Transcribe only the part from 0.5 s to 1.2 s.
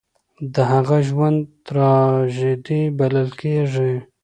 د هغه